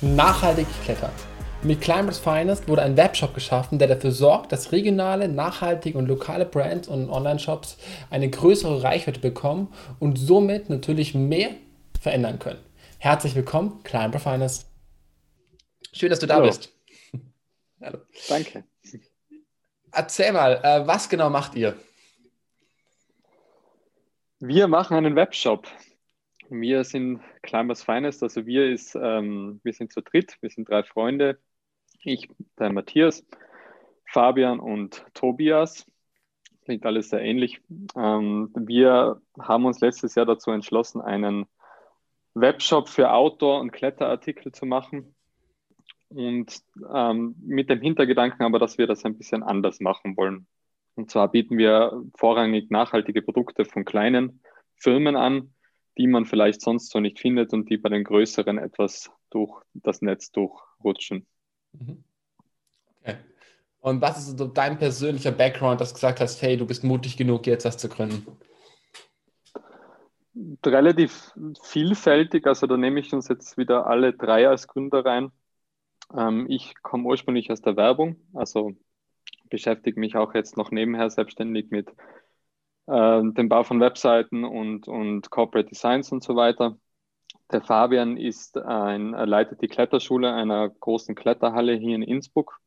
[0.00, 1.10] Nachhaltig klettern.
[1.64, 6.44] Mit Climbers Finest wurde ein Webshop geschaffen, der dafür sorgt, dass regionale, nachhaltige und lokale
[6.44, 7.76] Brands und Online-Shops
[8.08, 11.50] eine größere Reichweite bekommen und somit natürlich mehr
[12.00, 12.60] verändern können.
[12.98, 14.70] Herzlich willkommen, Climber Finest.
[15.92, 16.46] Schön, dass du da Hallo.
[16.46, 16.72] bist.
[17.80, 17.98] Hallo.
[18.28, 18.62] Danke.
[19.90, 21.74] Erzähl mal, äh, was genau macht ihr?
[24.38, 25.66] Wir machen einen Webshop.
[26.50, 30.82] Wir sind Climbers Finest, also wir ist, ähm, wir sind zu dritt, wir sind drei
[30.82, 31.38] Freunde.
[32.02, 33.26] Ich, der Matthias,
[34.06, 35.86] Fabian und Tobias.
[36.64, 37.60] Klingt alles sehr ähnlich.
[37.96, 41.46] Ähm, wir haben uns letztes Jahr dazu entschlossen, einen
[42.34, 45.14] Webshop für Outdoor- und Kletterartikel zu machen.
[46.08, 50.46] Und ähm, mit dem Hintergedanken aber, dass wir das ein bisschen anders machen wollen.
[50.94, 54.40] Und zwar bieten wir vorrangig nachhaltige Produkte von kleinen
[54.76, 55.52] Firmen an,
[55.98, 60.00] die man vielleicht sonst so nicht findet und die bei den größeren etwas durch das
[60.00, 61.26] Netz durchrutschen.
[61.72, 62.04] Mhm.
[63.00, 63.16] Okay.
[63.80, 67.16] Und was ist so dein persönlicher Background, dass du gesagt hast, hey, du bist mutig
[67.16, 68.26] genug, jetzt das zu gründen?
[70.64, 71.32] Relativ
[71.62, 75.32] vielfältig, also da nehme ich uns jetzt wieder alle drei als Gründer rein.
[76.16, 78.72] Ähm, ich komme ursprünglich aus der Werbung, also
[79.50, 81.90] beschäftige mich auch jetzt noch nebenher selbstständig mit
[82.88, 86.76] äh, dem Bau von Webseiten und, und Corporate Designs und so weiter.
[87.50, 92.60] Der Fabian ist ein, leitet die Kletterschule einer großen Kletterhalle hier in Innsbruck.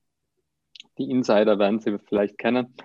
[0.97, 2.75] Die Insider werden Sie vielleicht kennen.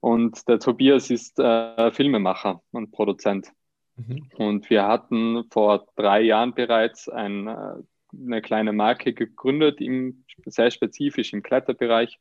[0.00, 3.52] Und der Tobias ist äh, Filmemacher und Produzent.
[3.96, 4.28] Mhm.
[4.36, 7.74] Und wir hatten vor drei Jahren bereits ein, äh,
[8.12, 12.18] eine kleine Marke gegründet, im, sehr spezifisch im Kletterbereich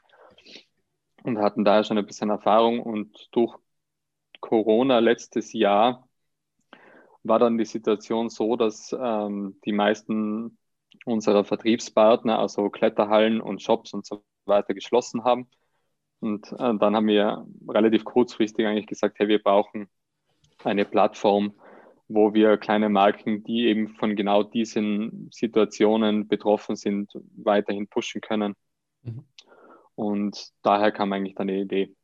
[1.24, 2.82] und hatten daher schon ein bisschen Erfahrung.
[2.82, 3.58] Und durch
[4.42, 6.08] Corona letztes Jahr
[7.24, 10.58] war dann die Situation so, dass ähm, die meisten
[11.06, 15.48] unserer Vertriebspartner, also Kletterhallen und Shops und so weiter, geschlossen haben.
[16.20, 19.90] Und äh, dann haben wir relativ kurzfristig eigentlich gesagt, hey, wir brauchen
[20.64, 21.54] eine Plattform,
[22.08, 28.56] wo wir kleine Marken, die eben von genau diesen Situationen betroffen sind, weiterhin pushen können.
[29.04, 29.24] Mhm.
[29.96, 31.96] Und daher kam eigentlich dann die Idee.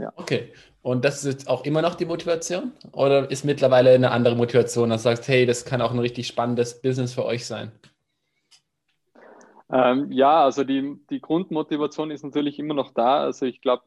[0.00, 0.12] Ja.
[0.16, 0.52] Okay.
[0.82, 2.72] Und das ist jetzt auch immer noch die Motivation?
[2.92, 6.26] Oder ist mittlerweile eine andere Motivation, dass du sagst, hey, das kann auch ein richtig
[6.26, 7.70] spannendes Business für euch sein?
[9.70, 13.20] Ähm, ja, also die, die Grundmotivation ist natürlich immer noch da.
[13.20, 13.84] Also ich glaube,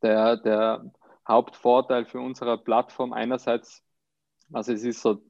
[0.00, 0.90] der, der
[1.26, 3.82] Hauptvorteil für unsere Plattform einerseits,
[4.52, 5.22] also es ist so,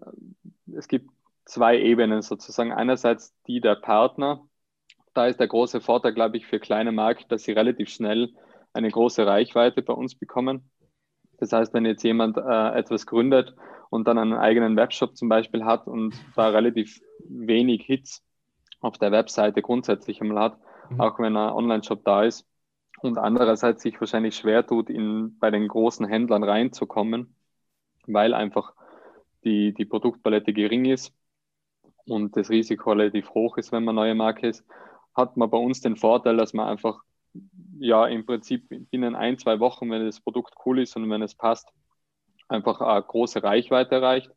[0.00, 1.10] äh, es gibt
[1.44, 2.72] zwei Ebenen sozusagen.
[2.72, 4.40] Einerseits die der Partner.
[5.12, 8.34] Da ist der große Vorteil, glaube ich, für kleine Marken, dass sie relativ schnell
[8.76, 10.70] eine große Reichweite bei uns bekommen.
[11.38, 13.54] Das heißt, wenn jetzt jemand äh, etwas gründet
[13.90, 18.22] und dann einen eigenen Webshop zum Beispiel hat und da relativ wenig Hits
[18.80, 20.58] auf der Webseite grundsätzlich einmal hat,
[20.90, 21.00] mhm.
[21.00, 22.46] auch wenn ein Online-Shop da ist
[23.00, 27.34] und andererseits sich wahrscheinlich schwer tut, in, bei den großen Händlern reinzukommen,
[28.06, 28.72] weil einfach
[29.44, 31.12] die, die Produktpalette gering ist
[32.06, 34.64] und das Risiko relativ hoch ist, wenn man neue Marke ist,
[35.14, 37.02] hat man bei uns den Vorteil, dass man einfach
[37.78, 41.34] ja im Prinzip binnen ein, zwei Wochen, wenn das Produkt cool ist und wenn es
[41.34, 41.68] passt,
[42.48, 44.30] einfach eine große Reichweite erreicht.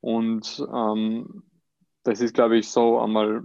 [0.00, 1.44] Und ähm,
[2.02, 3.44] das ist, glaube ich, so einmal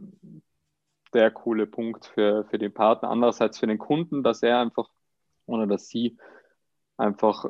[1.13, 3.09] der coole Punkt für, für den Partner.
[3.09, 4.89] Andererseits für den Kunden, dass er einfach
[5.45, 6.17] oder dass sie
[6.97, 7.45] einfach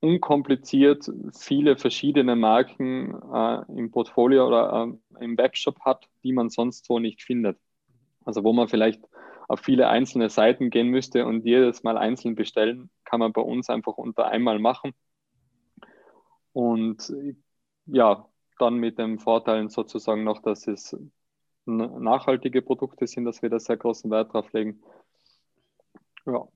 [0.00, 4.88] unkompliziert viele verschiedene Marken äh, im Portfolio oder
[5.20, 7.58] äh, im Webshop hat, die man sonst so nicht findet.
[8.24, 9.02] Also wo man vielleicht
[9.50, 13.68] auf viele einzelne Seiten gehen müsste und jedes Mal einzeln bestellen, kann man bei uns
[13.68, 14.92] einfach unter einmal machen.
[16.52, 17.12] Und
[17.86, 18.28] ja,
[18.60, 20.96] dann mit dem Vorteil sozusagen noch, dass es
[21.66, 24.84] nachhaltige Produkte sind, dass wir da sehr großen Wert drauf legen.
[26.26, 26.46] Ja,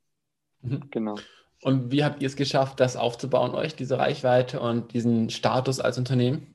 [0.62, 0.88] mhm.
[0.92, 1.16] genau.
[1.62, 5.98] Und wie habt ihr es geschafft, das aufzubauen, euch, diese Reichweite und diesen Status als
[5.98, 6.54] Unternehmen?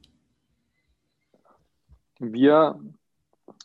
[2.18, 2.80] Wir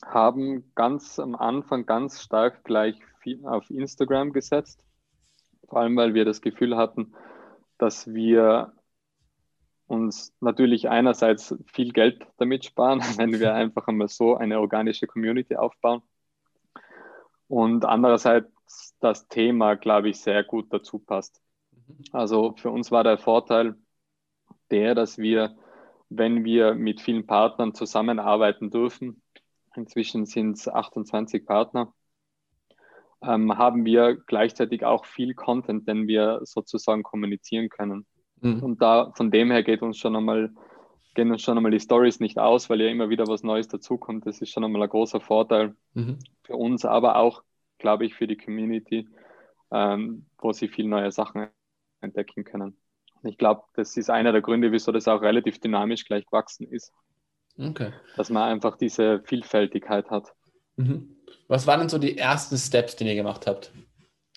[0.04, 2.98] haben ganz am Anfang ganz stark gleich
[3.44, 4.84] auf Instagram gesetzt.
[5.68, 7.14] Vor allem, weil wir das Gefühl hatten,
[7.78, 8.72] dass wir
[9.86, 15.56] uns natürlich einerseits viel Geld damit sparen, wenn wir einfach einmal so eine organische Community
[15.56, 16.02] aufbauen.
[17.48, 21.40] Und andererseits das Thema, glaube ich, sehr gut dazu passt.
[22.12, 23.76] Also für uns war der Vorteil
[24.70, 25.56] der, dass wir,
[26.08, 29.22] wenn wir mit vielen Partnern zusammenarbeiten dürfen,
[29.76, 31.92] inzwischen sind es 28 Partner,
[33.22, 38.06] ähm, haben wir gleichzeitig auch viel Content, den wir sozusagen kommunizieren können.
[38.40, 38.62] Mhm.
[38.62, 40.50] Und da von dem her geht uns schon einmal
[41.14, 44.26] gehen uns schon einmal die Stories nicht aus, weil ja immer wieder was Neues dazukommt.
[44.26, 46.18] Das ist schon einmal ein großer Vorteil mhm.
[46.42, 47.42] für uns, aber auch,
[47.78, 49.08] glaube ich, für die Community,
[49.70, 51.48] ähm, wo sie viel neue Sachen
[52.00, 52.76] entdecken können.
[53.22, 56.92] Ich glaube, das ist einer der Gründe, wieso das auch relativ dynamisch gleich gewachsen ist.
[57.58, 57.92] Okay.
[58.16, 60.34] Dass man einfach diese Vielfältigkeit hat.
[60.76, 61.16] Mhm.
[61.48, 63.72] Was waren denn so die ersten Steps, die ihr gemacht habt,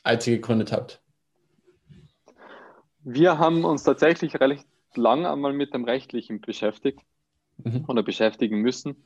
[0.03, 1.01] als ihr gegründet habt?
[3.03, 4.65] Wir haben uns tatsächlich relativ
[4.95, 6.99] lang einmal mit dem Rechtlichen beschäftigt
[7.57, 7.85] mhm.
[7.87, 9.03] oder beschäftigen müssen.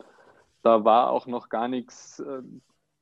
[0.63, 2.41] Da war auch noch gar nichts äh,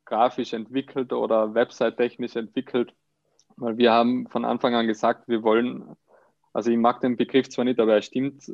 [0.06, 2.94] grafisch entwickelt oder website-technisch entwickelt,
[3.56, 5.96] weil wir haben von Anfang an gesagt, wir wollen,
[6.52, 8.52] also ich mag den Begriff zwar nicht, aber er stimmt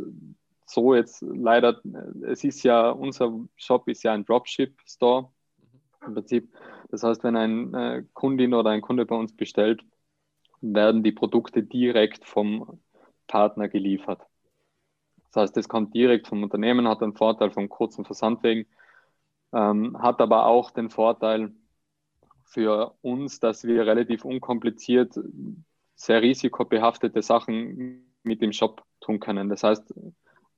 [0.65, 1.81] so jetzt leider,
[2.23, 5.29] es ist ja, unser Shop ist ja ein Dropship-Store
[6.05, 6.53] im Prinzip.
[6.89, 9.83] Das heißt, wenn ein äh, Kundin oder ein Kunde bei uns bestellt,
[10.61, 12.79] werden die Produkte direkt vom
[13.27, 14.21] Partner geliefert.
[15.31, 18.65] Das heißt, es kommt direkt vom Unternehmen, hat einen Vorteil vom kurzen Versandwegen,
[19.53, 21.53] ähm, hat aber auch den Vorteil
[22.43, 25.19] für uns, dass wir relativ unkompliziert
[25.95, 29.49] sehr risikobehaftete Sachen mit dem Shop tun können.
[29.49, 29.93] Das heißt,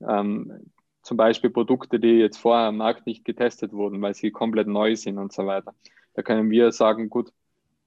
[0.02, 0.72] ähm,
[1.02, 4.96] zum Beispiel Produkte, die jetzt vorher am Markt nicht getestet wurden, weil sie komplett neu
[4.96, 5.74] sind und so weiter.
[6.14, 7.32] Da können wir sagen, gut,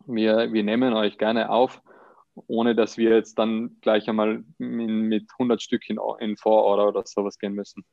[0.06, 1.82] wir, wir nehmen euch gerne auf,
[2.46, 7.38] ohne dass wir jetzt dann gleich einmal mit 100 Stück in, in Vororder oder sowas
[7.38, 7.84] gehen müssen.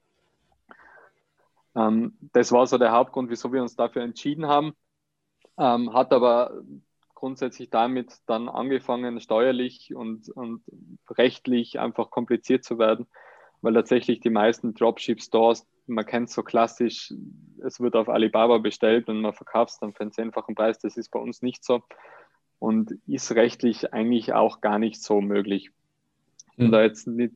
[1.76, 4.74] Ähm, das war so der Hauptgrund, wieso wir uns dafür entschieden haben.
[5.58, 6.62] Ähm, hat aber
[7.16, 10.62] grundsätzlich damit dann angefangen, steuerlich und, und
[11.10, 13.08] rechtlich einfach kompliziert zu werden,
[13.62, 17.14] weil tatsächlich die meisten Dropship-Stores, man kennt so klassisch,
[17.64, 20.80] es wird auf Alibaba bestellt und man verkauft es dann für einen zehnfachen Preis.
[20.80, 21.82] Das ist bei uns nicht so
[22.60, 25.72] und ist rechtlich eigentlich auch gar nicht so möglich.
[26.56, 26.66] Mhm.
[26.66, 27.36] Um da jetzt nicht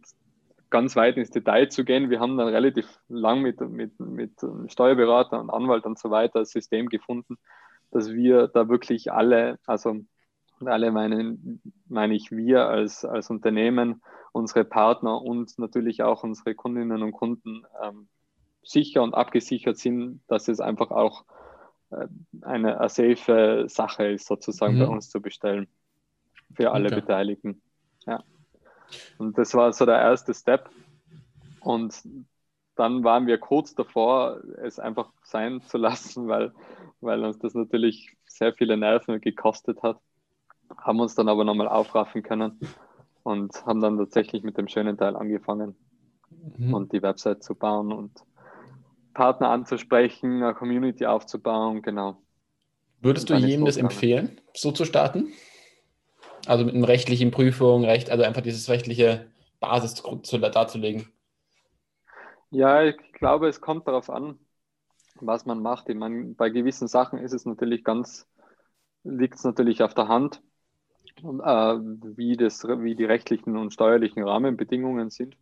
[0.70, 4.32] ganz weit ins Detail zu gehen, wir haben dann relativ lang mit, mit, mit
[4.68, 7.38] Steuerberater und Anwalt und so weiter ein System gefunden,
[7.92, 9.98] dass wir da wirklich alle, also
[10.66, 14.02] alle meinen, meine ich wir als, als Unternehmen,
[14.32, 18.08] unsere Partner und natürlich auch unsere Kundinnen und Kunden ähm,
[18.64, 21.26] sicher und abgesichert sind, dass es einfach auch
[21.92, 22.08] äh,
[22.42, 24.80] eine, eine safe Sache ist, sozusagen mhm.
[24.80, 25.68] bei uns zu bestellen.
[26.54, 26.96] Für alle okay.
[26.96, 27.62] Beteiligten.
[28.06, 28.24] Ja.
[29.18, 30.70] Und das war so der erste Step.
[31.62, 32.02] Und
[32.76, 36.54] dann waren wir kurz davor, es einfach sein zu lassen, weil,
[37.00, 40.00] weil uns das natürlich sehr viele Nerven gekostet hat.
[40.78, 42.60] Haben uns dann aber nochmal aufraffen können
[43.24, 45.76] und haben dann tatsächlich mit dem schönen Teil angefangen
[46.58, 46.74] mhm.
[46.74, 48.12] und die Website zu bauen und
[49.14, 52.18] Partner anzusprechen, eine Community aufzubauen, genau.
[53.02, 55.34] Würdest du jedem das empfehlen, so zu starten?
[56.46, 61.08] Also mit einer rechtlichen Prüfung, Recht, also einfach dieses rechtliche Basis zu, darzulegen?
[62.50, 64.40] Ja, ich glaube, es kommt darauf an,
[65.16, 65.90] was man macht.
[65.90, 68.28] Ich meine, bei gewissen Sachen ist es natürlich ganz,
[69.04, 70.42] liegt es natürlich auf der Hand,
[71.24, 75.38] wie, das, wie die rechtlichen und steuerlichen Rahmenbedingungen sind.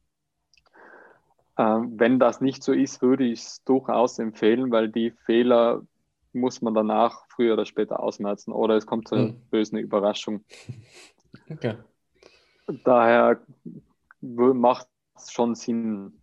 [1.58, 5.82] Ähm, wenn das nicht so ist, würde ich es durchaus empfehlen, weil die Fehler
[6.32, 9.42] muss man danach früher oder später ausmerzen oder es kommt zu einer hm.
[9.50, 10.44] bösen Überraschung.
[11.48, 11.78] Okay.
[12.84, 13.40] Daher
[14.22, 16.20] macht es schon Sinn.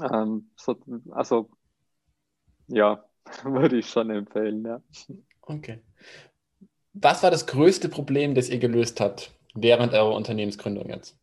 [0.00, 0.76] Ähm, so,
[1.10, 1.50] also
[2.66, 3.04] ja,
[3.44, 4.82] würde ich schon empfehlen, ja.
[5.42, 5.82] Okay.
[7.00, 11.18] Was war das größte Problem, das ihr gelöst habt während eurer Unternehmensgründung jetzt?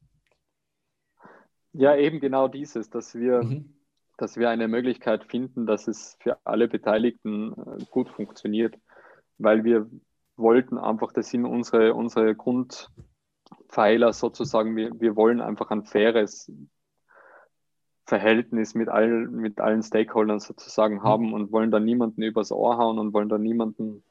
[1.73, 3.73] Ja, eben genau dieses, dass wir, mhm.
[4.17, 8.75] dass wir eine Möglichkeit finden, dass es für alle Beteiligten äh, gut funktioniert,
[9.37, 9.89] weil wir
[10.37, 16.49] wollten einfach, das sind unsere, unsere Grundpfeiler sozusagen, wir, wir wollen einfach ein faires
[18.05, 21.03] Verhältnis mit, all, mit allen Stakeholdern sozusagen mhm.
[21.03, 24.03] haben und wollen da niemanden übers Ohr hauen und wollen da niemanden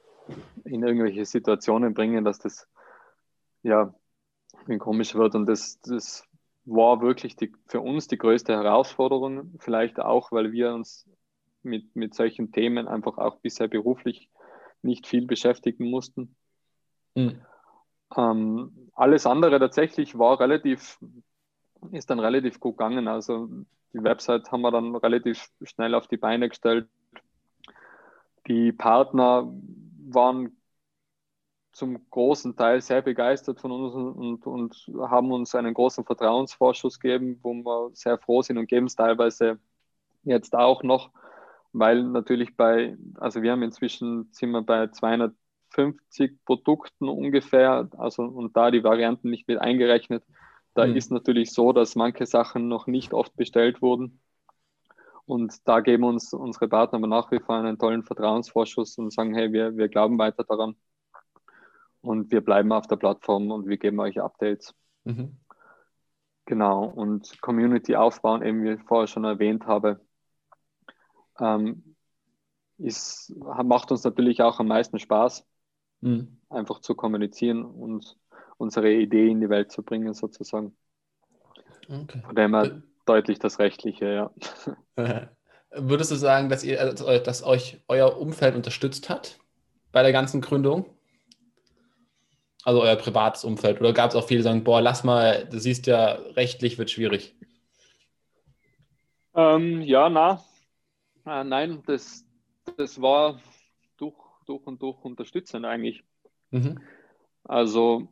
[0.65, 2.69] in irgendwelche Situationen bringen, dass das
[3.63, 3.95] ja
[4.79, 5.35] komisch wird.
[5.35, 6.25] Und das, das
[6.65, 11.07] war wirklich die, für uns die größte Herausforderung, vielleicht auch, weil wir uns
[11.63, 14.29] mit, mit solchen Themen einfach auch bisher beruflich
[14.83, 16.35] nicht viel beschäftigen mussten.
[17.15, 17.41] Mhm.
[18.17, 20.99] Ähm, alles andere tatsächlich war relativ,
[21.91, 23.09] ist dann relativ gut gegangen.
[23.09, 23.49] Also
[23.93, 26.89] die Website haben wir dann relativ schnell auf die Beine gestellt.
[28.47, 29.51] Die Partner
[30.15, 30.57] waren
[31.73, 37.39] zum großen Teil sehr begeistert von uns und, und haben uns einen großen Vertrauensvorschuss gegeben,
[37.43, 39.59] wo wir sehr froh sind und geben es teilweise
[40.23, 41.11] jetzt auch noch,
[41.73, 48.57] weil natürlich bei, also wir haben inzwischen sind wir bei 250 Produkten ungefähr, also und
[48.57, 50.23] da die Varianten nicht mit eingerechnet,
[50.75, 50.97] da mhm.
[50.97, 54.21] ist natürlich so, dass manche Sachen noch nicht oft bestellt wurden
[55.27, 59.35] Und da geben uns unsere Partner aber nach wie vor einen tollen Vertrauensvorschuss und sagen,
[59.35, 60.77] hey, wir, wir glauben weiter daran.
[62.03, 64.75] Und wir bleiben auf der Plattform und wir geben euch Updates.
[65.05, 65.39] Mhm.
[66.45, 66.85] Genau.
[66.85, 70.01] Und Community aufbauen, eben wie ich vorher schon erwähnt habe,
[71.41, 71.97] ähm,
[72.77, 75.47] ist, macht uns natürlich auch am meisten Spaß,
[76.03, 76.41] mhm.
[76.51, 78.19] einfach zu kommunizieren und
[78.59, 80.77] unsere Idee in die Welt zu bringen, sozusagen.
[81.89, 82.21] Okay.
[82.23, 84.31] Von dem her deutlich das Rechtliche,
[84.97, 85.31] ja.
[85.77, 89.39] Würdest du sagen, dass, ihr, also, dass euch euer Umfeld unterstützt hat
[89.93, 90.87] bei der ganzen Gründung?
[92.63, 93.81] Also euer privates Umfeld?
[93.81, 96.91] Oder gab es auch viele, die sagen, boah, lass mal, du siehst ja, rechtlich wird
[96.91, 97.35] schwierig?
[99.35, 100.43] Ähm, ja, na,
[101.27, 102.25] äh, nein, das,
[102.77, 103.41] das war
[103.97, 104.15] durch,
[104.47, 106.05] durch und durch unterstützend eigentlich.
[106.53, 106.81] Mhm.
[107.43, 108.09] Also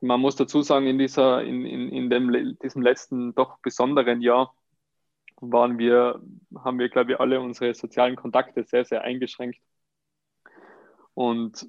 [0.00, 4.54] man muss dazu sagen, in, dieser, in, in, in dem, diesem letzten doch besonderen Jahr
[5.40, 6.20] waren wir,
[6.56, 9.60] haben wir, glaube ich, alle unsere sozialen Kontakte sehr, sehr eingeschränkt
[11.14, 11.66] und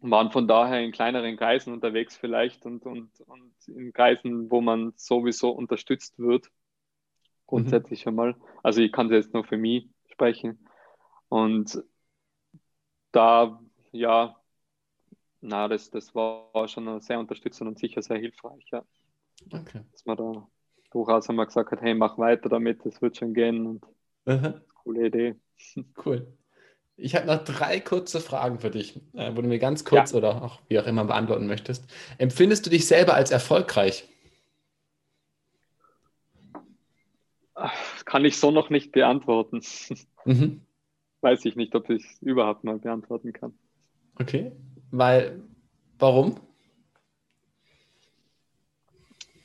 [0.00, 4.92] waren von daher in kleineren Kreisen unterwegs vielleicht und, und, und in Kreisen, wo man
[4.96, 6.50] sowieso unterstützt wird,
[7.46, 8.02] grundsätzlich mhm.
[8.02, 8.36] schon mal.
[8.62, 10.58] Also ich kann jetzt nur für mich sprechen.
[11.28, 11.82] Und
[13.12, 13.60] da,
[13.92, 14.36] ja,
[15.44, 18.82] na, das, das war schon sehr unterstützend und sicher sehr hilfreich, ja.
[19.52, 19.80] Okay.
[19.92, 20.48] Dass man da
[20.90, 23.66] durchaus einmal gesagt hat, hey, mach weiter damit, das wird schon gehen.
[23.66, 23.84] Und
[24.24, 24.60] Aha.
[24.82, 25.34] coole Idee.
[26.04, 26.26] Cool.
[26.96, 30.18] Ich habe noch drei kurze Fragen für dich, äh, wo du mir ganz kurz ja.
[30.18, 31.84] oder auch wie auch immer beantworten möchtest.
[32.18, 34.08] Empfindest du dich selber als erfolgreich?
[38.04, 39.60] Kann ich so noch nicht beantworten.
[40.24, 40.60] Mhm.
[41.20, 43.58] Weiß ich nicht, ob ich es überhaupt mal beantworten kann.
[44.20, 44.52] Okay.
[44.96, 45.42] Weil,
[45.98, 46.36] warum?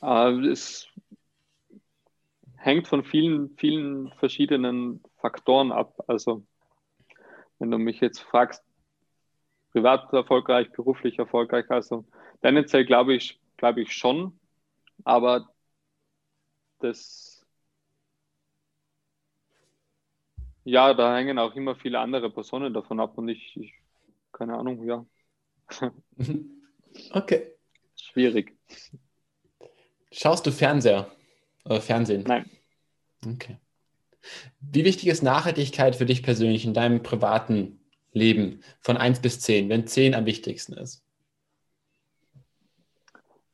[0.00, 0.86] Äh, es
[2.56, 6.04] hängt von vielen, vielen verschiedenen Faktoren ab.
[6.06, 6.44] Also,
[7.58, 8.62] wenn du mich jetzt fragst,
[9.72, 12.04] privat erfolgreich, beruflich erfolgreich, also
[12.42, 14.38] tendenziell glaube ich, glaube ich schon,
[15.04, 15.48] aber
[16.80, 17.44] das,
[20.64, 23.74] ja, da hängen auch immer viele andere Personen davon ab und ich, ich
[24.32, 25.04] keine Ahnung, ja.
[27.12, 27.46] okay.
[27.96, 28.56] Schwierig.
[30.12, 31.10] Schaust du Fernseher?
[31.64, 32.24] Oder Fernsehen?
[32.26, 32.50] Nein.
[33.24, 33.58] Okay.
[34.60, 37.80] Wie wichtig ist Nachhaltigkeit für dich persönlich in deinem privaten
[38.12, 41.04] Leben von 1 bis 10, wenn 10 am wichtigsten ist?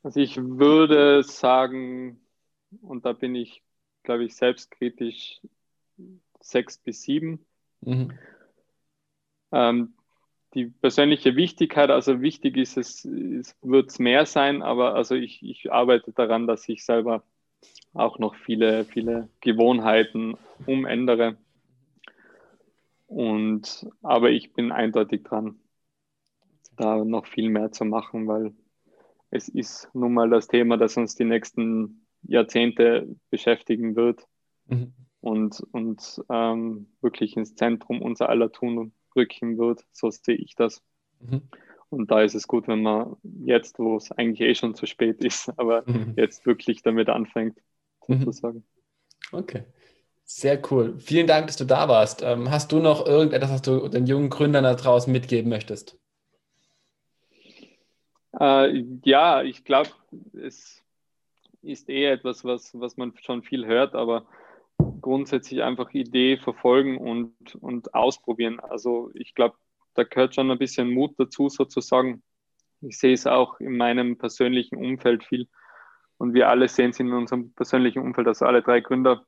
[0.02, 2.20] Also ich würde sagen,
[2.80, 3.62] und da bin ich,
[4.02, 5.40] glaube ich, selbstkritisch
[6.40, 7.44] 6 bis 7.
[7.80, 8.12] Mhm.
[9.52, 9.95] Ähm,
[10.56, 15.42] die persönliche Wichtigkeit, also wichtig ist es, es wird es mehr sein, aber also ich,
[15.42, 17.22] ich arbeite daran, dass ich selber
[17.92, 21.36] auch noch viele, viele Gewohnheiten umändere.
[23.06, 25.60] Und aber ich bin eindeutig dran,
[26.74, 28.54] da noch viel mehr zu machen, weil
[29.30, 34.26] es ist nun mal das Thema, das uns die nächsten Jahrzehnte beschäftigen wird
[34.68, 34.94] mhm.
[35.20, 39.84] und, und ähm, wirklich ins Zentrum unser aller Tun rücken wird.
[39.92, 40.82] So sehe ich das.
[41.20, 41.42] Mhm.
[41.88, 45.22] Und da ist es gut, wenn man jetzt, wo es eigentlich eh schon zu spät
[45.22, 46.14] ist, aber mhm.
[46.16, 47.58] jetzt wirklich damit anfängt,
[48.06, 48.24] mhm.
[48.24, 48.64] sozusagen.
[49.32, 49.64] Okay.
[50.28, 50.98] Sehr cool.
[50.98, 52.22] Vielen Dank, dass du da warst.
[52.22, 55.96] Ähm, hast du noch irgendetwas, was du den jungen Gründern da draußen mitgeben möchtest?
[58.38, 59.90] Äh, ja, ich glaube,
[60.32, 60.82] es
[61.62, 64.26] ist eher etwas, was, was man schon viel hört, aber
[65.00, 68.60] grundsätzlich einfach Idee verfolgen und, und ausprobieren.
[68.60, 69.56] Also ich glaube,
[69.94, 72.22] da gehört schon ein bisschen Mut dazu sozusagen.
[72.80, 75.48] Ich sehe es auch in meinem persönlichen Umfeld viel
[76.18, 79.24] und wir alle sehen es in unserem persönlichen Umfeld, also alle drei Gründer.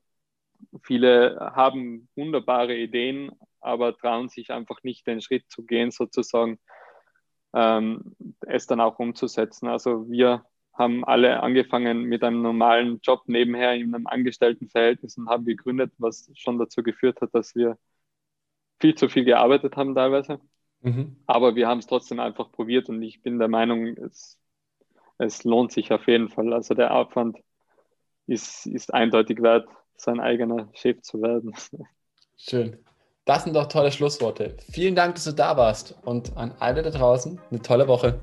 [0.83, 6.59] Viele haben wunderbare Ideen, aber trauen sich einfach nicht den Schritt zu gehen, sozusagen,
[7.55, 9.69] ähm, es dann auch umzusetzen.
[9.69, 10.45] Also wir
[10.79, 16.31] haben alle angefangen mit einem normalen Job nebenher in einem Angestelltenverhältnis und haben gegründet, was
[16.35, 17.77] schon dazu geführt hat, dass wir
[18.81, 20.41] viel zu viel gearbeitet haben teilweise.
[20.81, 21.17] Mhm.
[21.27, 24.39] Aber wir haben es trotzdem einfach probiert und ich bin der Meinung, es,
[25.19, 26.53] es lohnt sich auf jeden Fall.
[26.53, 27.39] Also der Aufwand
[28.27, 31.55] ist, ist eindeutig wert, sein eigener Chef zu werden.
[32.37, 32.79] Schön.
[33.25, 34.57] Das sind doch tolle Schlussworte.
[34.71, 38.21] Vielen Dank, dass du da warst und an alle da draußen eine tolle Woche.